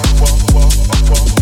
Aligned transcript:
walk, 0.00 0.54
walk, 0.54 0.72
walk, 1.10 1.10
walk. 1.10 1.39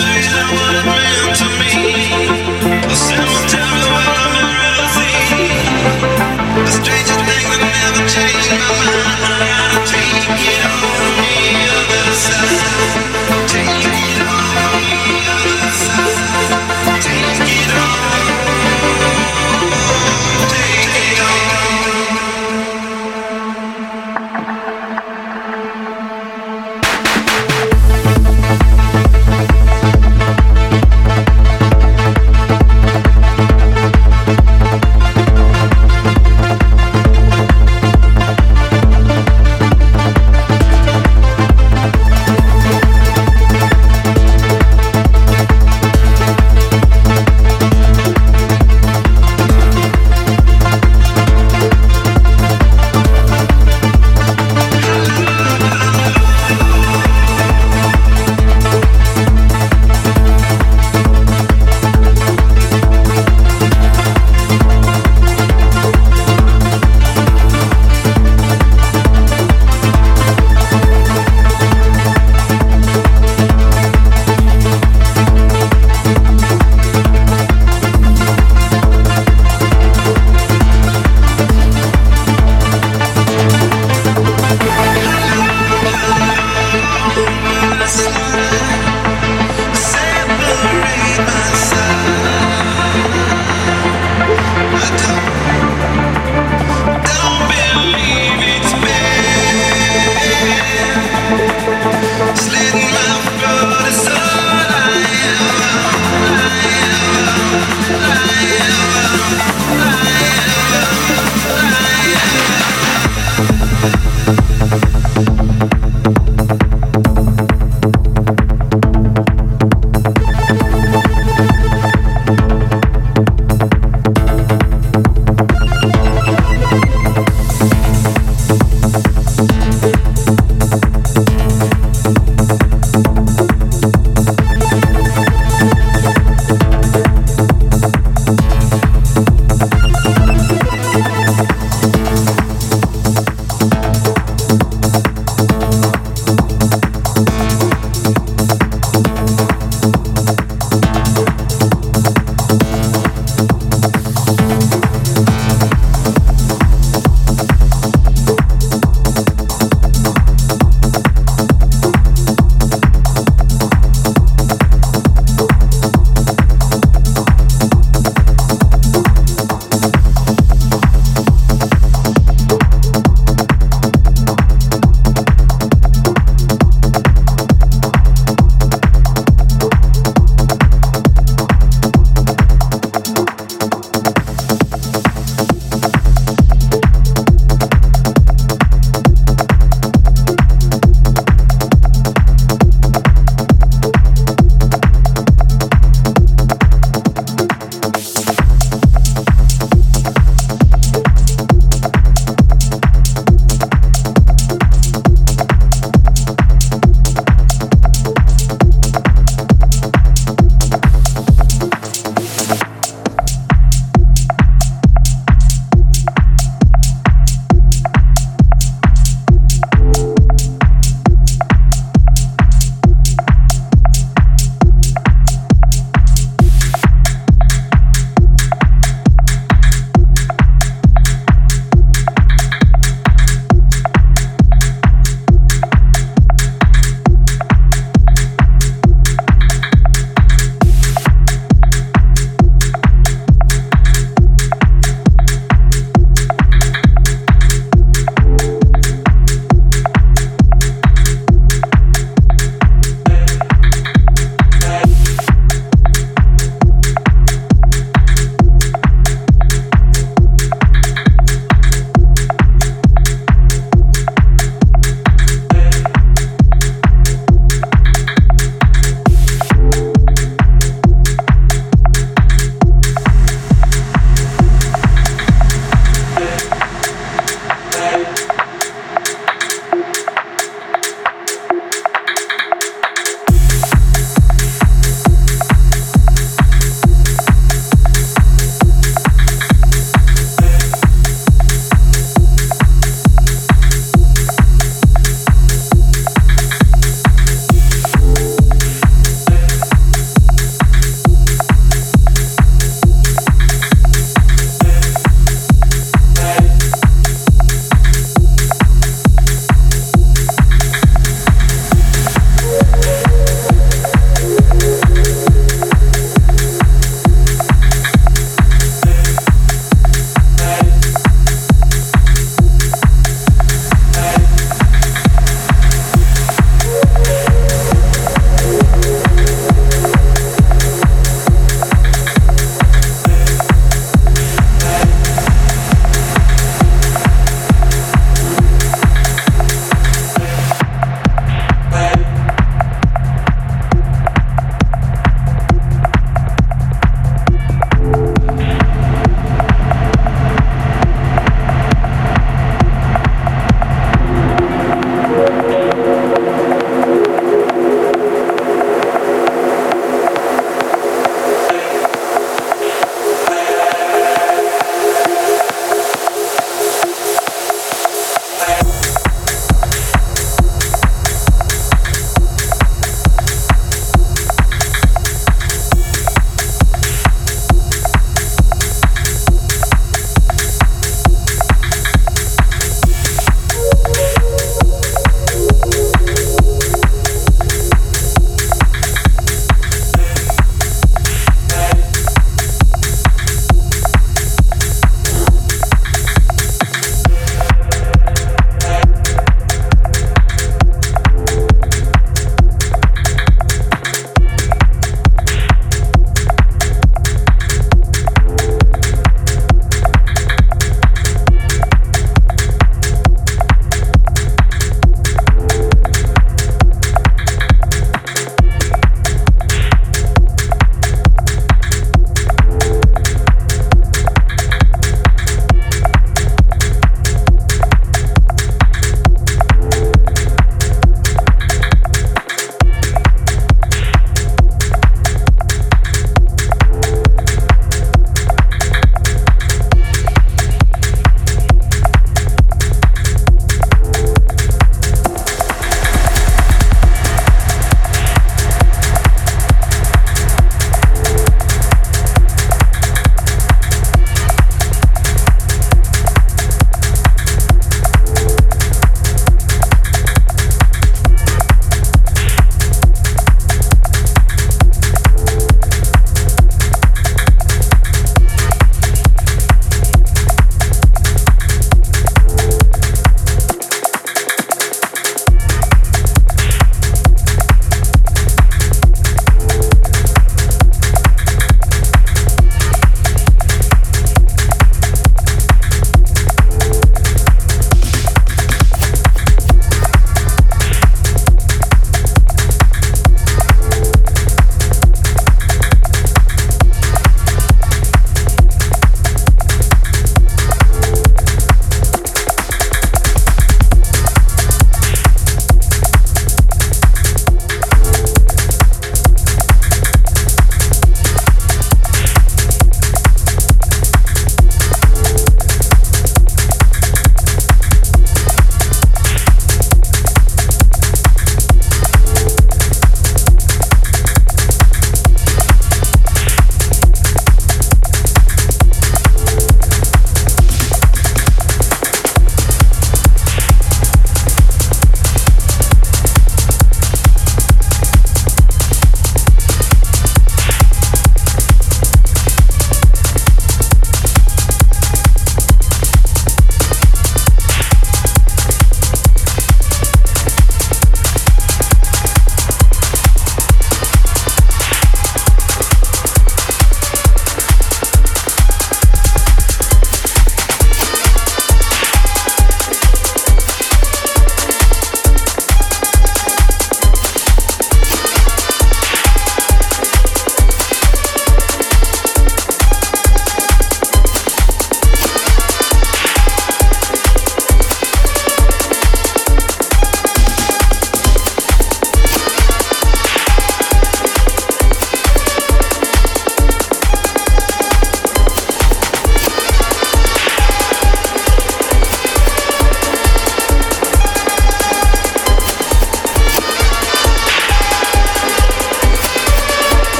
say 0.00 0.20
that 0.32 0.48
what 0.54 0.72
it 0.78 0.84
meant 0.88 1.36
to 1.36 1.76
me. 1.76 1.79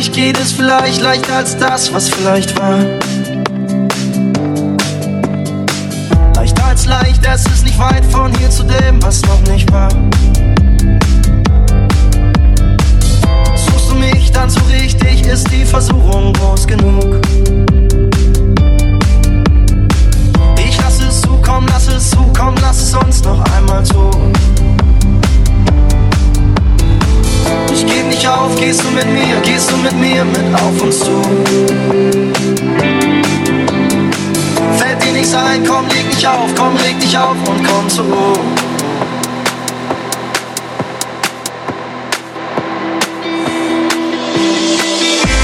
Leichter 0.00 0.12
als 0.12 0.16
leicht 0.16 0.34
geht 0.34 0.40
es 0.40 0.52
vielleicht, 0.52 1.00
leichter 1.02 1.36
als 1.36 1.58
das, 1.58 1.92
was 1.92 2.08
vielleicht 2.08 2.58
war. 2.58 2.78
Leichter 6.34 6.64
als 6.64 6.86
leicht, 6.86 7.20
es 7.26 7.44
ist 7.44 7.64
nicht 7.64 7.78
weit 7.78 8.02
von 8.06 8.32
hier 8.38 8.48
zu 8.48 8.62
dem, 8.62 9.02
was 9.02 9.20
noch 9.26 9.42
nicht 9.52 9.70
war. 9.70 9.90
Suchst 13.54 13.90
du 13.90 13.94
mich 13.96 14.32
dann 14.32 14.48
so 14.48 14.60
richtig, 14.70 15.26
ist 15.26 15.52
die 15.52 15.66
Versuchung 15.66 16.32
groß 16.32 16.66
genug. 16.66 17.20
Ich 20.56 20.78
lass 20.78 21.02
es 21.02 21.20
zukommen, 21.20 21.68
lass 21.70 21.88
es 21.88 22.08
zukommen, 22.08 22.56
lass 22.62 22.80
es 22.80 22.94
uns 22.94 23.22
noch 23.22 23.44
einmal 23.54 23.82
tun. 23.84 24.32
Ich 27.72 27.86
geb 27.86 28.06
nicht 28.06 28.26
auf, 28.26 28.54
gehst 28.56 28.82
du 28.82 28.90
mit 28.90 29.06
mir, 29.06 29.36
gehst 29.42 29.70
du 29.70 29.76
mit 29.76 29.92
mir 29.98 30.24
mit 30.24 30.54
auf 30.54 30.82
uns 30.82 30.98
zu. 30.98 31.22
Fällt 34.76 35.04
dir 35.04 35.12
nichts 35.12 35.34
ein, 35.34 35.64
komm, 35.64 35.86
leg 35.88 36.10
dich 36.10 36.26
auf, 36.26 36.50
komm, 36.56 36.76
leg 36.82 36.98
dich 37.00 37.16
auf 37.16 37.36
und 37.48 37.66
komm 37.66 37.86
Ruhe. 38.10 38.38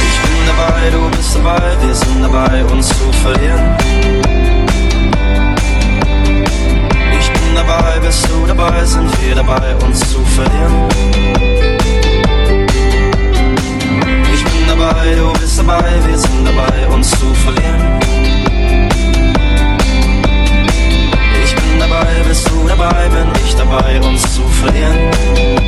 Ich 0.03 0.20
bin 0.23 0.47
dabei, 0.47 0.90
du 0.90 1.16
bist 1.16 1.36
dabei, 1.36 1.77
wir 1.81 1.94
sind 1.94 2.23
dabei, 2.23 2.65
uns 2.65 2.89
zu 2.89 3.12
verlieren. 3.23 3.77
Ich 7.19 7.31
bin 7.31 7.55
dabei, 7.55 8.01
bist 8.01 8.27
du 8.28 8.47
dabei, 8.47 8.85
sind 8.85 9.11
wir 9.23 9.35
dabei, 9.35 9.74
uns 9.85 10.01
zu 10.01 10.20
verlieren. 10.35 11.56
Dabei, 14.88 15.14
du 15.14 15.32
bist 15.40 15.58
dabei, 15.58 15.82
wir 16.06 16.18
sind 16.18 16.46
dabei, 16.46 16.94
uns 16.94 17.10
zu 17.10 17.34
verlieren. 17.34 18.00
Ich 21.44 21.54
bin 21.54 21.78
dabei, 21.78 22.22
bist 22.28 22.48
du 22.50 22.68
dabei, 22.68 23.08
bin 23.08 23.32
ich 23.44 23.54
dabei, 23.54 24.00
uns 24.00 24.22
zu 24.34 24.42
verlieren. 24.48 25.65